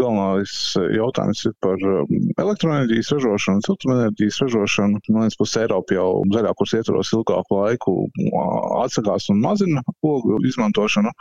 galvenais 0.00 0.54
jautājums 0.96 1.42
ir 1.48 1.54
par 1.64 1.80
elektroenerģijas 2.42 3.12
ražošanu, 3.16 3.64
siltumenerģijas 3.66 4.40
ražošanu. 4.44 5.00
No 5.08 5.22
vienas 5.22 5.38
puses, 5.38 5.58
Eiropa 5.62 5.96
jau 5.96 6.08
zaļā 6.34 6.52
kursa 6.58 6.80
ietvaros 6.80 7.12
ilgāku 7.16 7.60
laiku 7.60 7.96
atsakās 8.82 9.30
un 9.32 9.42
mazina 9.44 9.82
ogļu 10.06 10.40
izmantošanu. 10.50 11.12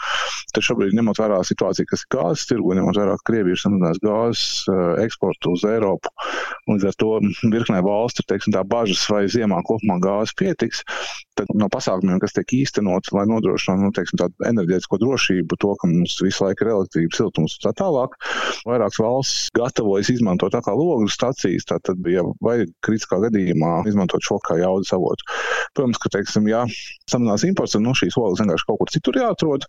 Tad 0.56 0.68
šobrīd, 0.68 0.96
ņemot 0.98 1.20
vērā 1.20 1.42
situāciju, 1.48 1.90
kas 1.92 2.06
ir 2.06 2.12
gāzes 2.16 2.48
tirgu, 2.50 2.76
ņemot 2.78 3.00
vērā, 3.02 3.18
ka 3.20 3.30
Krievija 3.32 3.58
ir 3.58 3.62
samazinājusi 3.62 4.06
gāzes 4.06 4.46
eksportu 5.04 5.56
uz 5.56 5.66
Eiropu, 5.68 6.12
līdz 6.72 6.90
ar 6.90 7.00
to 7.02 7.12
virknē 7.52 7.82
valstu 7.86 8.26
ir 8.26 8.60
bažas, 8.70 9.04
vai 9.12 9.26
ziemā 9.32 9.62
kopumā 9.68 10.00
gāzes 10.04 10.36
pietiks. 10.40 10.84
Tad 11.36 11.50
no 11.60 11.68
pasākumiem, 11.72 12.20
kas 12.24 12.36
tiek 12.36 12.54
īstenot, 12.62 13.10
lai 13.12 13.26
nodrošinātu 13.28 13.84
nu, 13.84 13.92
teiksim, 13.96 14.22
enerģētisko 14.48 15.00
drošību, 15.02 15.58
to, 15.60 15.74
ka 15.82 15.90
mums 15.92 16.16
visu 16.24 16.46
laiku 16.46 16.64
ir 16.64 16.72
elektrības 16.78 17.20
siltums 17.20 17.58
un 17.58 17.66
tā 17.66 17.74
tālāk, 17.82 18.16
vairākas 18.66 19.00
valsts 19.02 19.52
gatavojas 19.56 20.10
izmantot 20.14 20.54
tā 20.56 20.62
kā 20.66 20.74
logu 20.76 21.08
stacijas, 21.12 21.68
tātad, 21.70 22.02
ja 22.10 22.24
vajag 22.46 22.72
kritiskā 22.86 23.20
gadījumā 23.24 23.72
izmantot 23.90 24.26
šo 24.26 24.40
kā 24.46 24.58
jaudas 24.62 24.94
avotu. 24.96 25.28
Protams, 25.78 26.00
ka, 26.02 26.12
teiksim, 26.18 26.50
ja 26.50 26.64
samazinās 27.12 27.46
imports, 27.48 27.76
tad 27.76 27.86
nu, 27.86 27.96
šīs 27.98 28.18
ogas 28.20 28.42
vienkārši 28.42 28.68
kaut 28.70 28.82
kur 28.82 28.94
citur 28.94 29.20
jāatrod. 29.22 29.68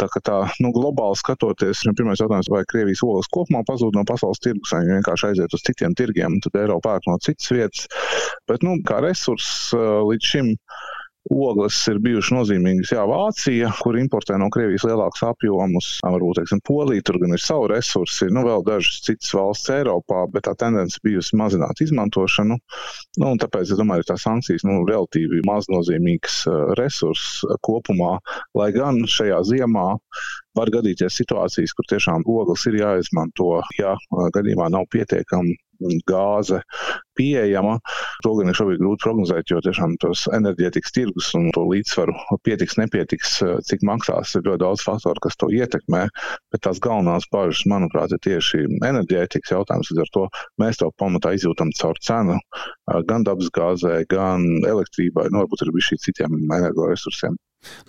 Tā 0.00 0.08
kā 0.12 0.22
tā, 0.24 0.38
nu, 0.64 0.72
globāli 0.76 1.18
skatoties, 1.20 1.84
pirmais 1.98 2.22
jautājums, 2.22 2.50
vai 2.52 2.64
Krievijas 2.68 3.04
ogas 3.06 3.30
kopumā 3.34 3.64
pazūd 3.68 3.98
no 3.98 4.04
pasaules 4.08 4.40
tirgus, 4.44 4.72
vai 4.74 4.84
viņi 4.84 4.98
vienkārši 4.98 5.30
aiziet 5.32 5.56
uz 5.56 5.64
citiem 5.66 5.96
tirgiem, 5.98 6.38
tad 6.44 6.60
Eiropa 6.62 6.94
pērk 6.94 7.10
no 7.10 7.18
citas 7.24 7.50
vietas. 7.52 7.88
Bet, 8.48 8.64
nu, 8.64 8.78
kā 8.88 9.02
resurss 9.04 9.74
līdz 9.74 10.32
šim 10.32 10.54
Ogles 11.28 11.76
ir 11.90 11.98
bijušas 12.00 12.32
nozīmīgas. 12.32 12.92
Jā, 12.94 13.02
Vācija, 13.08 13.70
kur 13.82 13.98
importē 14.00 14.38
no 14.40 14.48
Krievijas 14.52 14.86
lielākus 14.88 15.24
apjomus, 15.28 15.88
varbūt 16.04 16.40
teiksim, 16.40 16.62
Polija, 16.64 17.04
tur 17.04 17.18
gan 17.20 17.36
ir 17.36 17.42
savi 17.42 17.68
resursi, 17.74 18.30
nu 18.32 18.44
vēl 18.46 18.64
dažas 18.66 19.02
citas 19.04 19.34
valsts 19.36 19.72
Eiropā, 19.74 20.24
bet 20.32 20.46
tā 20.48 20.54
tendence 20.58 21.00
bijusi 21.04 21.36
mazināt 21.38 21.82
izmantošanu. 21.84 22.58
Nu, 23.20 23.34
tāpēc 23.44 23.74
es 23.74 23.80
domāju, 23.80 24.06
ka 24.06 24.14
tās 24.14 24.24
sankcijas 24.24 24.64
nu, 24.68 24.80
relatīvi 24.88 25.44
maznozīmīgs 25.48 26.40
resurss 26.80 27.44
kopumā, 27.66 28.16
lai 28.56 28.72
gan 28.76 29.04
šajā 29.04 29.42
ziemā 29.52 29.88
var 30.58 30.72
gadīties 30.74 31.20
situācijas, 31.20 31.76
kur 31.76 31.86
tiešām 31.92 32.24
ogles 32.26 32.64
ir 32.70 32.80
jāizmanto, 32.80 33.58
ja 33.78 33.94
gadījumā 34.34 34.72
nav 34.72 34.88
pietiekami 34.94 35.58
gāze 36.08 36.60
pieejama. 37.18 37.78
To 38.24 38.34
gan 38.38 38.50
ir 38.50 38.58
šobrīd 38.58 38.80
grūti 38.82 39.04
prognozēt, 39.04 39.50
jo 39.50 39.60
tiešām 39.64 39.96
tos 40.02 40.26
enerģētikas 40.34 40.94
tirgus 40.94 41.30
un 41.38 41.50
to 41.54 41.64
līdzsvaru 41.70 42.14
pietiks, 42.46 42.78
nepietiks, 42.80 43.38
cik 43.68 43.84
maksās, 43.86 44.36
ir 44.38 44.46
ļoti 44.46 44.62
daudz 44.64 44.84
faktoru, 44.86 45.22
kas 45.24 45.38
to 45.40 45.50
ietekmē. 45.54 46.04
Bet 46.54 46.64
tās 46.66 46.82
galvenās 46.84 47.28
bažas, 47.32 47.64
manuprāt, 47.70 48.14
ir 48.14 48.22
tieši 48.26 48.64
enerģētikas 48.86 49.54
jautājums. 49.56 49.92
Līdz 49.92 50.04
ar 50.04 50.14
to 50.14 50.28
mēs 50.62 50.80
to 50.82 50.90
pamatā 51.00 51.34
izjūtam 51.38 51.74
caur 51.78 51.98
cenu 52.04 52.38
gan 53.08 53.26
dabasgāzē, 53.26 54.02
gan 54.10 54.46
elektrībai, 54.66 55.28
nu, 55.32 55.42
varbūt 55.42 55.66
arī 55.66 55.86
citiem 55.98 56.40
energoresursiem. 56.46 57.38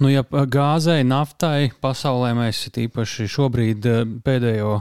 Nu, 0.02 0.09
ja 0.09 0.23
gāzei, 0.25 1.03
naftai 1.06 1.70
pasaulē 1.84 2.34
mēs 2.38 2.64
īpaši 2.72 3.28
šobrīd 3.30 3.86
pēdējo 4.25 4.73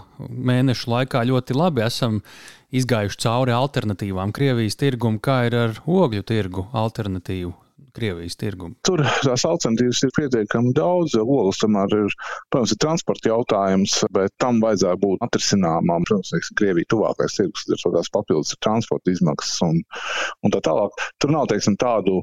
mēnešu 0.51 0.93
laikā 0.95 1.25
ļoti 1.29 1.57
labi 1.59 1.85
esam 1.85 2.23
izgājuši 2.73 3.23
cauri 3.27 3.57
alternatīvām 3.57 4.33
Krievijas 4.37 4.81
tirgumu, 4.81 5.21
kā 5.21 5.43
ir 5.49 5.59
ar 5.67 5.81
ogļu 5.85 6.25
tirgu 6.33 6.69
alternatīvu 6.73 7.55
Krievijas 7.99 8.37
tirgumu? 8.39 8.77
Tur 8.87 9.03
tās 9.25 9.45
alternatīvas 9.49 10.05
ir 10.07 10.13
pietiekami 10.15 10.71
daudz. 10.77 11.17
Ogles 11.19 11.59
tomēr 11.59 11.95
ir, 11.97 12.15
protams, 12.53 12.75
ir 12.75 12.81
transporta 12.85 13.33
jautājums, 13.33 13.97
bet 14.15 14.35
tam 14.43 14.61
vajadzētu 14.63 15.03
būt 15.03 15.25
atrisināmām. 15.27 16.07
Protams, 16.07 16.31
teiksim, 16.35 16.59
Krievija 16.61 16.91
tuvākais 16.95 17.39
tirgus 17.41 17.67
ir 17.67 17.83
tādās 17.83 18.11
papildus 18.15 18.55
transporta 18.65 19.13
izmaksas 19.13 19.59
un, 19.67 19.83
un 20.47 20.55
tā 20.55 20.63
tālāk. 20.69 20.95
Tur 21.19 21.35
nav, 21.35 21.49
teiksim, 21.51 21.75
tādu 21.81 22.21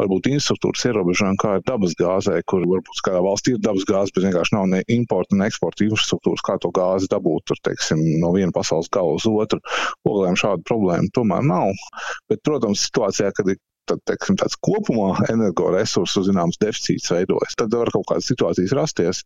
varbūt 0.00 0.30
infrastruktūras 0.32 0.86
ierobežojumu, 0.88 1.40
kā 1.42 1.54
ir 1.58 1.64
dabas 1.68 1.96
gāzē, 1.98 2.40
kur 2.48 2.64
varbūt 2.64 3.04
kādā 3.04 3.22
valstī 3.24 3.56
ir 3.56 3.62
dabas 3.64 3.86
gāze, 3.88 4.14
bet 4.16 4.28
vienkārši 4.28 4.56
nav 4.56 4.68
ne 4.72 4.82
importa, 4.94 5.36
ne 5.36 5.48
eksporta 5.50 5.84
infrastruktūras, 5.86 6.44
kā 6.46 6.56
to 6.62 6.72
gāzi 6.74 7.10
dabūt 7.12 7.50
tur, 7.50 7.60
teiksim, 7.68 8.00
no 8.22 8.32
viena 8.36 8.54
pasaules 8.54 8.90
gala 8.94 9.18
uz 9.18 9.28
otru. 9.28 9.60
Oglēm 10.08 10.38
šādu 10.40 10.64
problēmu 10.68 11.12
tomēr 11.16 11.44
nav. 11.44 11.74
Bet, 12.30 12.40
protams, 12.46 12.86
situācijā, 12.88 13.32
kad 13.36 13.52
ir 13.52 13.58
tad, 13.88 14.02
teiksim, 14.08 14.36
tāds 14.40 14.58
kopumā 14.64 15.14
energoresursu 15.32 16.24
zināms 16.28 16.60
deficīts 16.62 17.10
veidojas. 17.12 17.56
Tad 17.58 17.74
var 17.74 17.90
kaut 17.94 18.06
kādas 18.10 18.28
situācijas 18.30 18.74
rasties, 18.76 19.22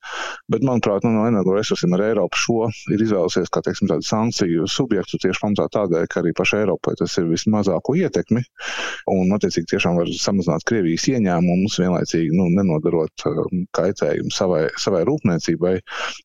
bet, 0.52 0.64
manuprāt, 0.66 1.06
nu, 1.06 1.12
no 1.16 1.26
energoresursiem 1.30 1.96
ar 1.96 2.04
Eiropu 2.08 2.40
šo 2.40 2.58
ir 2.94 3.04
izvēlusies 3.04 3.52
kā, 3.52 3.62
teiksim, 3.66 3.90
tādu 3.90 4.06
sankciju 4.06 4.68
subjektu 4.70 5.20
tieši 5.22 5.42
pamatā 5.44 5.68
tādēļ, 5.76 6.08
ka 6.12 6.22
arī 6.22 6.34
pašai 6.38 6.62
Eiropai 6.64 6.96
tas 7.00 7.16
ir 7.20 7.28
vismazāko 7.30 7.96
ietekmi. 8.00 8.44
Un, 9.12 9.32
attiecīgi, 9.36 9.72
tiešām 9.74 9.98
var 10.00 10.10
samazināt 10.16 10.66
Krievijas 10.68 11.08
ieņēmumus, 11.10 11.78
vienlaicīgi 11.82 12.32
nu, 12.38 12.48
nenodarot 12.56 13.26
um, 13.30 13.64
kaitējumu 13.76 14.32
savai, 14.34 14.64
savai 14.80 15.02
rūpniecībai, 15.08 15.74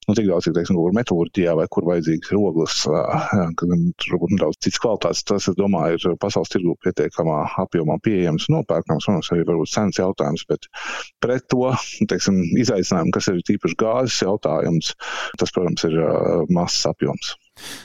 nu, 0.08 0.18
tik 0.18 0.30
daudz, 0.30 0.48
cik, 0.48 0.58
teiksim, 0.60 0.78
kur 0.80 0.96
metālurģijā 0.98 1.56
vai 1.58 1.68
kur 1.74 1.88
vajadzīgs 1.90 2.34
tur 3.98 4.14
varbūt 4.14 4.34
nedaudz 4.36 4.60
cits 4.64 4.80
kvalitātes, 4.82 5.24
tas, 5.28 5.48
es 5.50 5.58
domāju, 5.58 5.98
ir 6.00 6.18
pasaules 6.22 6.52
tirgu 6.54 6.76
pietiekamā 6.84 7.40
apjomā 7.64 7.98
pieejams 8.04 8.27
pieejams, 8.28 8.50
nopērkams. 8.52 9.08
Protams, 9.08 9.32
arī 9.32 9.46
varbūt 9.48 9.72
cenas 9.72 10.00
jautājums, 10.00 10.46
bet 10.50 10.68
pret 11.24 11.48
to 11.52 11.72
teiksim, 12.12 12.42
izaicinājumu, 12.60 13.16
kas 13.16 13.32
ir 13.32 13.42
tīpaši 13.48 13.80
gāzes 13.80 14.22
jautājums, 14.22 14.94
tas, 15.40 15.54
protams, 15.54 15.88
ir 15.88 16.00
uh, 16.04 16.44
mazs 16.52 16.86
apjoms. 16.90 17.36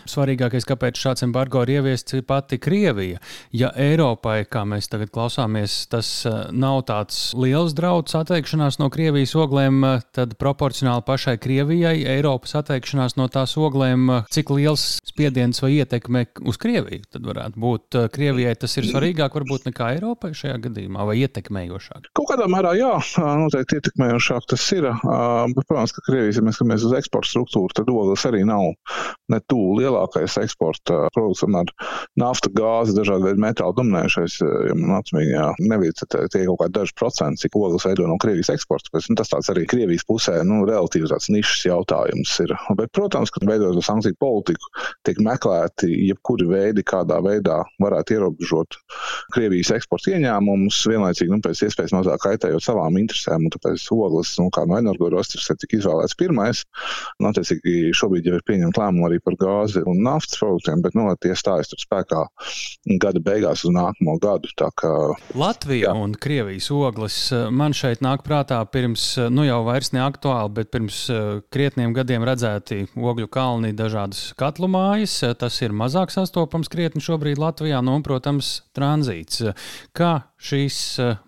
Svarīgākais, 0.09 0.67
kāpēc 0.69 0.99
šāds 0.99 1.25
embargo 1.27 1.63
ir 1.65 1.77
ieviests, 1.77 2.17
ir 2.17 2.25
pati 2.27 2.59
Krievija. 2.63 3.21
Ja 3.55 3.71
Eiropai, 3.79 4.43
kā 4.51 4.65
mēs 4.69 4.91
tagad 4.93 5.13
klausāmies, 5.15 5.77
tas 5.93 6.11
eh, 6.29 6.39
nav 6.53 6.83
tāds 6.89 7.21
liels 7.39 7.77
draudz 7.79 8.17
atteikšanās 8.19 8.81
no 8.83 8.91
Krievijas 8.93 9.35
oglēm, 9.39 9.81
eh, 9.87 10.05
tad 10.17 10.37
proporcionāli 10.41 11.05
pašai 11.07 11.37
Krievijai 11.43 11.95
Eiropas 12.17 12.57
atteikšanās 12.63 13.17
no 13.21 13.29
tās 13.33 13.55
oglēm, 13.61 14.09
eh, 14.17 14.27
cik 14.35 14.53
liels 14.57 14.87
spiediens 15.07 15.63
vai 15.63 15.75
ietekme 15.79 16.27
uz 16.49 16.61
Krieviju 16.61 17.07
tad 17.13 17.27
varētu 17.29 17.63
būt. 17.63 18.01
Krievijai 18.13 18.55
tas 18.59 18.77
ir 18.81 18.89
svarīgāk 18.89 19.37
varbūt 19.39 19.69
nekā 19.71 19.93
Eiropai 19.97 20.33
šajā 20.37 20.59
gadījumā 20.67 21.07
vai 21.09 21.19
ietekmējošāk? 21.23 22.13
Kaut 22.17 22.31
kādā 22.33 22.49
mērā 22.51 22.75
jā, 22.79 22.93
noteikti 23.41 23.81
ietekmējošāk 23.81 24.49
tas 24.53 24.67
ir. 24.75 24.89
Bet, 24.93 25.67
protams, 25.69 25.93
ka 25.95 26.05
Krievijas, 26.07 26.39
ja 26.39 26.47
mēs 26.47 26.59
skatāmies 26.59 26.87
uz 26.87 26.95
eksporta 26.97 27.31
struktūru, 27.31 27.73
tad 27.77 27.91
ogles 27.93 28.25
arī 28.29 28.43
nav 28.49 28.73
ne 29.33 29.41
tuvu 29.49 29.62
lielākais 29.79 30.37
eksporta 30.43 31.07
produkts, 31.15 31.43
tomēr 31.45 31.71
nafta, 32.21 32.51
gāze, 32.57 32.95
dažādi 32.97 33.29
veidi 33.29 33.43
metāli 33.43 33.77
dominējušais. 33.79 34.39
Ja 34.69 34.77
man 34.79 34.97
atmiņā 35.01 35.47
nebija 35.63 35.97
tie 36.03 36.45
kaut 36.47 36.61
kādi 36.63 36.77
daži 36.79 36.97
procenti, 36.99 37.45
cik 37.45 37.59
ogles 37.59 37.87
veido 37.89 38.07
no 38.09 38.19
Krievijas 38.23 38.53
eksporta. 38.55 38.93
Bet, 38.95 39.09
nu, 39.11 39.19
tas 39.19 39.33
tāds 39.33 39.51
arī 39.53 39.65
Krievijas 39.71 40.07
pusē 40.09 40.39
nu, 40.47 40.63
relatīvi 40.69 41.11
tāds 41.11 41.31
nišas 41.33 41.67
jautājums 41.69 42.35
ir. 42.45 42.55
Bet, 42.79 42.93
protams, 42.97 43.33
ka 43.33 43.43
veidojot 43.47 43.83
sankciju 43.85 44.19
politiku, 44.23 44.73
tiek 45.07 45.21
meklēti 45.25 45.91
jebkuri 46.09 46.49
veidi, 46.51 46.85
kādā 46.87 47.21
veidā 47.25 47.63
varētu 47.83 48.17
ierobežot 48.19 48.79
Krievijas 49.35 49.73
eksporta 49.79 50.15
ieņēmumus, 50.17 50.83
vienlaicīgi 50.91 51.33
nu, 51.33 51.41
pēc 51.45 51.65
iespējas 51.69 51.95
mazāk 51.97 52.23
kaitējot 52.27 52.65
savām 52.65 52.99
interesēm. 53.01 53.49
Tāpēc 53.53 53.87
ogles, 53.95 54.35
nu, 54.41 54.49
kā 54.55 54.65
no 54.69 54.79
energoresursa, 54.81 55.57
tika 55.61 55.79
izvēlēts 55.79 56.19
pirmais. 56.19 56.65
Un, 57.21 57.31
attiecīgi, 57.31 57.93
šobrīd 57.97 58.29
jau 58.29 58.39
ir 58.39 58.47
pieņemta 58.49 58.85
lēmuma 58.85 59.11
arī 59.11 59.21
par 59.25 59.39
gāzi 59.41 59.52
gāzi 59.53 59.83
un 59.89 60.03
naftas 60.05 60.41
produktiem, 60.41 60.83
bet 60.85 60.97
nu, 60.99 61.07
tie 61.23 61.35
stājas 61.39 61.71
tur 61.73 61.81
spēkā 61.83 62.25
gada 63.03 63.23
beigās 63.23 63.65
uz 63.67 63.75
nākamo 63.75 64.17
gadu. 64.23 64.51
Kā, 64.79 64.93
Latvija 65.39 65.91
jā. 65.91 65.95
un 65.99 66.15
Krievijas 66.19 66.71
ogles 66.75 67.17
man 67.53 67.75
šeit 67.77 68.03
nāk 68.05 68.25
prātā 68.27 68.61
pirms, 68.73 69.05
nu 69.33 69.47
jau 69.47 69.63
vairs 69.67 69.93
neaktuāli, 69.95 70.53
bet 70.59 70.73
pirms 70.75 71.05
krietniem 71.53 71.95
gadiem 71.97 72.27
redzēti 72.27 72.85
ogļu 72.97 73.31
kalni 73.33 73.73
dažādas 73.77 74.33
katlu 74.39 74.71
mājas. 74.73 75.19
Tas 75.39 75.61
ir 75.65 75.75
mazāk 75.77 76.15
sastopams 76.15 76.71
krietni 76.73 77.03
šobrīd 77.05 77.41
Latvijā, 77.43 77.83
nu, 77.85 77.99
un, 77.99 78.07
protams, 78.07 78.61
tranzīts. 78.77 79.45
Kā 79.97 80.15
šīs 80.43 80.83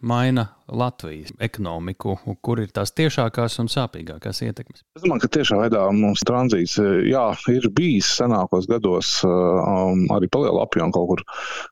maina 0.04 0.48
Latvijas 0.72 1.32
ekonomiku, 1.44 2.14
kur 2.40 2.60
ir 2.62 2.70
tās 2.72 2.94
tiešākās 2.96 3.58
un 3.60 3.68
sāpīgākās 3.68 4.40
ietekmes? 4.46 4.80
Es 4.96 5.04
domāju, 5.04 5.26
ka 5.26 5.32
tiešā 5.36 5.58
veidā 5.60 5.82
mums 5.92 6.24
tranzīts 6.24 6.78
jā, 7.04 7.24
ir 7.52 7.68
bijis 7.76 8.08
senākos 8.20 8.68
gados 8.70 9.18
um, 9.28 10.06
arī 10.14 10.30
palielu 10.32 10.62
apjomu 10.62 10.96
kaut 10.96 11.10
kur 11.10 11.24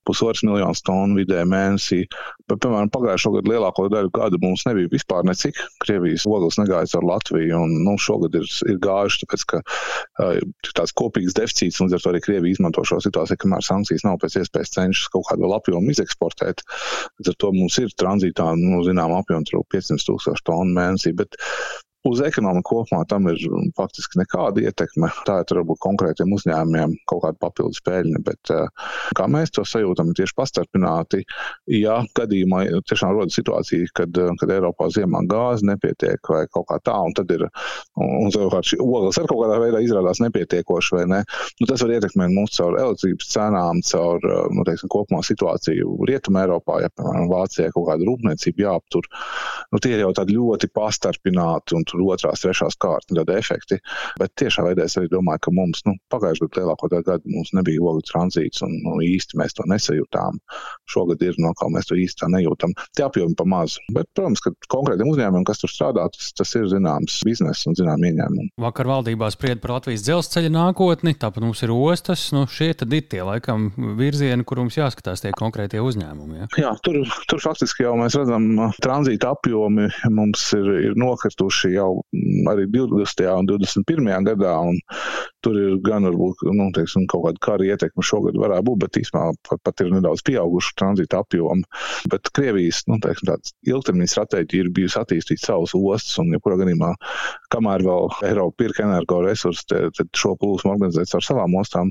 pusotras 0.09 0.45
miljonus 0.45 0.85
tonu 0.85 1.23
vidē 1.23 1.47
mēnesī. 1.49 2.03
Bet, 2.51 2.61
piemēram, 2.65 2.91
pagājušo 2.93 3.33
gadu 3.37 3.53
lielāko 3.53 3.87
daļu 3.93 4.13
gadu 4.17 4.41
mums 4.43 4.65
nebija 4.67 4.91
vispār 4.93 5.27
necik. 5.29 5.59
Krievijas 5.85 6.27
ogles 6.29 6.59
negāja 6.61 6.89
ar 6.99 7.07
Latviju, 7.07 7.61
un 7.67 7.77
nu, 7.87 7.97
šogad 8.01 8.37
ir, 8.39 8.49
ir 8.71 8.81
gājuši, 8.83 9.23
tāpēc, 9.23 9.45
ka 9.53 9.61
uh, 9.63 10.33
ir 10.41 10.75
tāds 10.79 10.95
kopīgs 10.99 11.37
deficīts, 11.39 11.81
un 11.81 11.89
līdz 11.91 11.99
ar 11.99 12.05
to 12.05 12.13
arī 12.13 12.23
Krievija 12.25 12.57
izmanto 12.57 12.85
šo 12.89 13.01
situāciju, 13.05 13.41
kamēr 13.45 13.67
sankcijas 13.67 14.07
nav 14.09 14.19
pēc 14.23 14.41
iespējas 14.43 14.75
cenšas 14.77 15.13
kaut 15.15 15.29
kādu 15.31 15.53
apjomu 15.57 15.95
izeksportēt. 15.95 16.65
Līdz 17.21 17.33
ar 17.35 17.39
to 17.45 17.55
mums 17.57 17.79
ir 17.83 17.95
tranzītā 18.03 18.51
nu, 18.59 18.83
zinām 18.87 19.15
apjomu, 19.21 19.65
500 19.73 20.09
tūkstoši 20.09 20.47
tonu 20.49 20.77
mēnesī. 20.77 21.15
Bet 21.19 21.39
Uz 22.09 22.23
ekonomiku 22.27 22.81
kopumā 22.81 23.05
tam 23.07 23.29
ir 23.31 23.39
faktiski 23.79 24.19
nekāda 24.19 24.65
ietekme. 24.67 25.11
Tā 25.27 25.39
ir 25.43 25.61
varbūt 25.61 25.79
konkrētiem 25.85 26.33
uzņēmumiem 26.35 26.97
kaut 27.11 27.23
kāda 27.23 27.39
papildus 27.43 27.83
peļņa, 27.87 28.23
bet 28.27 28.53
kā 29.19 29.27
mēs 29.31 29.55
to 29.55 29.63
sajūtam, 29.69 30.11
ir 30.11 30.19
tieši 30.19 30.35
pastarpināti. 30.39 31.23
Ja 31.71 32.01
gadījumā 32.19 32.65
tiešām 32.91 33.15
rodas 33.15 33.39
situācija, 33.39 33.93
kad, 33.99 34.19
kad 34.41 34.55
Eiropā 34.55 34.89
ziemā 34.95 35.23
gāze 35.31 35.67
nepietiek 35.69 36.33
vai 36.33 36.43
kaut 36.51 36.67
kā 36.73 36.81
tā, 36.83 36.97
un 37.07 37.15
tad 37.15 37.31
ir, 37.35 37.47
un 38.03 38.33
savukārt 38.35 38.73
šī 38.73 38.81
ogles 38.83 39.21
ar 39.23 39.31
kaut 39.31 39.45
kādā 39.45 39.61
veidā 39.63 39.83
izrādās 39.85 40.23
nepietiekoši 40.25 40.97
vai 40.97 41.05
ne, 41.15 41.23
nu, 41.61 41.69
tas 41.71 41.85
var 41.85 41.95
ietekmēt 41.97 42.35
mūs 42.35 42.59
caur 42.59 42.79
elektrības 42.81 43.31
cenām, 43.33 43.83
caur, 43.87 44.27
nu, 44.51 44.67
teiksim, 44.67 44.91
kopumā 44.93 45.23
situāciju 45.27 46.03
Rietumē 46.11 46.47
Eiropā, 46.47 46.81
ja, 46.83 46.91
piemēram, 46.97 47.31
Vācijā 47.31 47.71
kaut 47.75 47.89
kāda 47.93 48.09
rūpniecība 48.09 48.67
jāaptur. 48.67 49.07
Nu, 49.73 49.81
tie 49.83 49.95
ir 49.97 50.05
jau 50.05 50.13
tādi 50.17 50.37
ļoti 50.37 50.71
pastarpināti 50.75 51.77
un 51.79 51.87
tur 51.93 52.05
otrās, 52.09 52.43
trešās 52.45 52.79
kārtas 52.83 53.17
ļoti 53.17 53.37
efekti. 53.39 53.79
Bet 54.21 54.35
tiešā 54.41 54.65
veidā 54.67 54.87
es 54.89 54.97
arī 55.01 55.11
domāju, 55.13 55.45
ka 55.47 55.55
mums 55.55 55.85
nu, 55.89 55.97
pagājušajā 56.13 56.49
gadā 56.49 56.63
lielāko 56.63 56.91
daļu 56.93 57.09
gadu 57.09 57.35
mums 57.35 57.53
nebija 57.57 57.83
ogļu 57.91 58.05
tranzīts 58.09 58.65
un 58.67 58.75
nu, 58.85 58.97
īsti 59.05 59.39
mēs 59.41 59.57
to 59.59 59.67
nesajūtām. 59.71 60.41
Šogad 60.91 61.23
ir 61.25 61.39
no 61.43 61.53
kā 61.59 61.69
mēs 61.73 61.89
to 61.91 61.99
īsti 61.99 62.31
nejūtam. 62.33 62.75
Tie 62.97 63.05
apjomi 63.07 63.37
pa 63.39 63.47
maz. 63.49 63.79
Bet, 63.95 64.09
protams, 64.17 64.43
ka 64.45 64.53
konkrētiem 64.73 65.11
uzņēmumiem, 65.13 65.47
kas 65.49 65.63
tur 65.63 65.73
strādā, 65.73 66.07
tas, 66.15 66.33
tas 66.39 66.55
ir 66.59 66.69
zināms 66.73 67.21
bizness 67.27 67.69
un 67.69 67.77
zinām 67.79 68.05
ieņēmumi. 68.09 68.53
Vakar 68.63 68.89
valdībā 68.91 69.31
sprieda 69.33 69.61
par 69.63 69.77
Latvijas 69.77 70.05
dzelzceļa 70.07 70.53
nākotni, 70.53 71.15
tāpat 71.19 71.45
mums 71.45 71.63
ir 71.65 71.75
ostas. 71.75 72.29
Nu, 72.35 72.45
šie 72.51 72.73
tad 72.79 72.93
ir 72.97 73.07
tie 73.11 73.23
laikam 73.27 73.71
virzieni, 73.99 74.47
kur 74.49 74.63
mums 74.63 74.79
jāskatās 74.79 75.25
tie 75.25 75.35
konkrētie 75.37 75.83
uzņēmumi. 75.83 76.43
Ja? 76.43 76.51
Jā, 76.63 76.73
tur, 76.85 77.03
tur 77.31 77.43
faktiski 77.43 77.87
jau 77.87 77.95
mēs 78.01 78.17
redzam, 78.19 78.49
tranzīta 78.83 79.33
apjomi 79.37 79.89
mums 80.13 80.49
ir, 80.57 80.71
ir 80.91 80.99
nokrituši 81.01 81.75
jau 81.83 81.95
arī 82.53 82.69
20. 82.73 83.27
un 83.33 83.51
21. 83.51 84.13
gadā. 84.33 84.55
Un 84.73 84.81
tur 85.43 85.59
ir 85.59 85.79
gan 85.85 86.07
varbūt 86.07 86.45
nu, 86.55 86.69
teiksim, 86.77 87.07
kaut 87.11 87.25
kāda 87.27 87.43
kara 87.43 87.67
ietekme 87.67 88.05
šogad 88.07 88.39
varētu 88.39 88.67
būt, 88.69 88.81
bet 88.85 88.99
īstenībā 89.01 89.33
pat, 89.49 89.61
pat 89.67 89.83
ir 89.83 89.91
nedaudz 89.95 90.23
pieauguši 90.27 90.75
tranzīta 90.79 91.23
apjomi. 91.23 91.67
Bet 92.13 92.31
Krievijas 92.37 92.85
nu, 92.91 92.99
teiksim, 93.03 93.33
ilgtermiņa 93.67 94.13
stratēģija 94.15 94.67
ir 94.67 94.71
bijusi 94.77 95.01
attīstīt 95.01 95.43
savus 95.43 95.75
ostas, 95.79 96.15
un 96.23 96.31
jebkurā 96.37 96.61
gadījumā, 96.63 96.93
kamēr 97.53 97.85
vēl 97.87 98.09
Eiropa 98.29 98.63
pirka 98.63 98.87
energoresursus, 98.87 99.67
tad 99.69 100.13
šo 100.19 100.37
plūsmu 100.41 100.75
organizēt 100.77 101.17
ar 101.19 101.27
savām 101.27 101.59
ostām. 101.59 101.91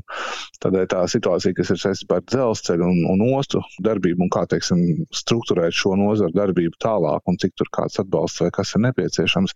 Tādēļ 0.63 0.87
tā 0.93 1.03
situācija, 1.11 1.57
kas 1.57 1.73
ir 1.73 1.81
saistīta 1.81 2.19
ar 2.19 2.25
dzelzceļu 2.31 2.87
un, 2.87 3.03
un 3.13 3.25
ostu 3.35 3.61
darbību 3.83 4.25
un 4.25 4.31
kā 4.33 4.45
teiksim, 4.49 5.03
struktūrēt 5.15 5.75
šo 5.75 5.95
nozaru 5.99 6.35
darbību 6.37 6.79
tālāk 6.83 7.27
un 7.27 7.39
cik 7.41 7.57
tur 7.59 7.71
kāds 7.75 7.99
atbalsts 8.01 8.43
vai 8.43 8.51
kas 8.55 8.75
ir 8.77 8.85
nepieciešams. 8.87 9.55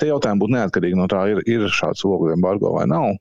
Te 0.00 0.10
jautājumi 0.16 0.42
būtu 0.42 0.56
neatkarīgi 0.56 0.98
no 0.98 1.06
tā, 1.10 1.22
ir, 1.32 1.42
ir 1.46 1.68
šāds 1.72 2.04
ogļu 2.08 2.34
embargo 2.34 2.72
vai 2.76 2.86
nav. 2.90 3.12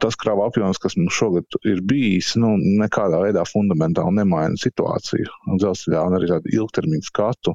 Tas 0.00 0.16
krāva 0.20 0.46
apjoms, 0.48 0.80
kas 0.80 0.96
mums 0.96 1.16
šogad 1.16 1.60
ir 1.68 1.82
bijis, 1.86 2.32
nu, 2.40 2.54
nekādā 2.80 3.20
veidā 3.24 3.44
fundamentāli 3.48 4.20
nemaina 4.20 4.56
situāciju. 4.60 5.28
Dzelzceļā 5.60 6.04
un 6.08 6.16
arī 6.16 6.30
tādu 6.30 6.52
ilgtermiņu 6.56 7.06
skatu, 7.08 7.54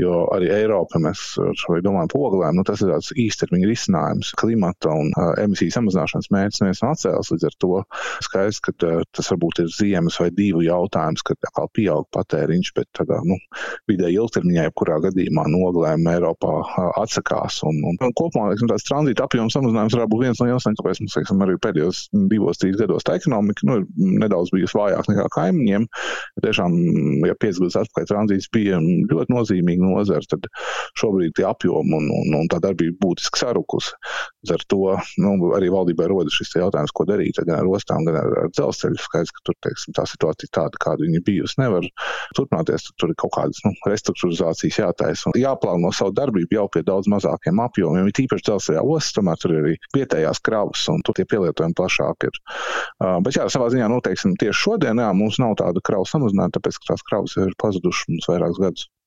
jo 0.00 0.24
arī 0.34 0.50
Eiropa, 0.54 1.00
mēs 1.02 1.34
domājam 1.84 2.10
par 2.12 2.24
oglēm, 2.28 2.58
nu, 2.58 2.64
tas 2.66 2.82
ir 2.82 2.90
tāds 2.92 3.12
īstermiņa 3.20 3.68
risinājums. 3.70 4.32
Klimata 4.40 4.94
un 4.94 5.12
uh, 5.12 5.32
emisiju 5.42 5.74
samazināšanas 5.74 6.30
mērķis 6.34 6.62
neviens 6.62 6.82
nav 6.82 6.94
atcēlis 6.94 7.32
līdz 7.34 7.46
ar 7.48 7.56
to. 7.64 7.72
Skaidrs, 8.26 8.60
ka 8.64 8.74
uh, 8.74 9.04
tas 9.14 9.30
varbūt 9.32 9.62
ir 9.64 9.70
ziemas 9.74 10.18
vai 10.22 10.30
divu 10.34 10.64
jautājums, 10.66 11.24
kad 11.26 11.38
atkal 11.48 11.70
pieaug 11.76 12.08
patēriņš, 12.14 12.72
bet 12.78 12.90
tādā, 12.98 13.20
nu, 13.28 13.38
vidē 13.90 14.10
ilgtermiņā, 14.14 14.66
jebkurā 14.68 15.00
gadījumā 15.08 15.46
noglēm 15.52 16.08
Eiropā 16.14 16.54
uh, 16.62 16.90
atsakās. 17.02 17.60
Un, 17.68 17.80
un, 17.90 18.00
un 18.00 18.16
kopumā, 18.18 18.50
teiksim, 18.52 18.70
tāds 18.72 18.88
tranzīta 18.88 19.28
apjoms 19.28 19.56
samazinājums 19.56 19.98
varētu 19.98 20.14
būt 20.14 20.26
viens 20.26 20.42
no 20.42 20.50
iemesliem, 20.50 20.78
kāpēc 20.80 21.02
mums, 21.04 21.18
teiksim, 21.34 21.42
arī 21.44 21.56
pēdējos 21.58 22.08
divos, 22.30 22.58
trīs 22.58 22.76
gados 22.78 23.04
tā 23.04 23.16
ekonomika 23.18 23.66
nu, 23.66 23.80
ir 23.82 24.18
nedaudz 24.20 24.52
bijusi 24.52 24.78
vājāka 24.78 25.12
nekā 25.12 25.26
kaimiņiem. 25.34 25.86
Tiešām, 26.42 26.72
ja 27.26 27.34
piecus 27.34 27.60
gadus 27.60 27.76
atpakaļ 27.82 28.08
tranzīts 28.08 28.50
bija 28.52 28.78
ļoti 28.80 29.32
nozīmīga 29.34 29.82
nozara, 29.84 30.22
tad 30.28 30.46
šobrīd 31.00 31.34
tie 31.36 31.46
apjomi 31.48 31.94
un, 31.98 32.10
un, 32.10 32.34
un 32.40 32.48
tā 32.48 32.60
darbība 32.62 32.98
būtiski 33.02 33.42
sarukusi. 33.42 33.94
Ar 34.54 34.64
to 34.68 34.96
nu, 35.22 35.32
arī 35.56 35.70
valdībai 35.72 36.08
rodas 36.10 36.36
šis 36.36 36.54
jautājums, 36.58 36.92
ko 36.94 37.06
darīt 37.08 37.40
gan 37.40 37.56
ar 37.60 37.70
ostām, 37.70 38.04
gan 38.08 38.18
ar, 38.20 38.30
ar 38.44 38.50
dzelzceļu. 38.52 39.00
Skaidrs, 39.04 39.32
ka 39.34 39.44
tur 39.48 39.56
teiksim, 39.64 39.94
tā 39.96 40.04
situācija 40.08 40.52
tāda, 40.58 40.80
kāda 40.82 41.06
viņa 41.06 41.22
bijusi, 41.26 41.58
nevar 41.62 41.86
turpināties. 42.36 42.88
Tur 43.00 43.12
ir 43.12 43.18
kaut 43.20 43.34
kādas 43.36 43.62
nu, 43.66 43.74
restruktūrizācijas 43.90 44.80
jātaisa 44.82 45.30
un 45.30 45.38
jāplāno 45.40 45.92
savu 45.94 46.14
darbību 46.16 46.58
jau 46.58 46.66
pie 46.72 46.84
daudz 46.86 47.10
mazākiem 47.12 47.62
apjomiem. 47.64 48.08
Ir 48.10 48.16
tīpaši 48.18 48.48
dzelzceļā 48.48 48.84
ostas, 48.84 49.16
tomēr 49.18 49.40
tur 49.40 49.54
ir 49.54 49.62
arī 49.62 49.76
vietējās 49.96 50.42
kravas 50.44 50.86
un 50.92 51.04
tur 51.06 51.16
tie 51.18 51.26
pielietojumi 51.30 51.78
plašāk 51.78 52.28
ir. 52.28 52.40
Uh, 53.02 53.18
bet 53.24 53.38
jā, 53.38 53.48
savā 53.52 53.70
ziņā 53.74 53.90
noteiksim 53.92 54.36
tieši 54.40 54.60
šodien 54.66 55.02
jā, 55.02 55.10
mums 55.16 55.40
nav 55.42 55.56
tāda 55.60 55.82
kravu 55.84 56.08
samazinājuma, 56.10 56.54
tāpēc 56.58 56.80
ka 56.80 56.92
tās 56.92 57.06
kravas 57.08 57.38
ir 57.40 57.54
pazudušas 57.60 58.10
mums 58.12 58.30
vairākus 58.30 58.62
gadus. 58.66 58.90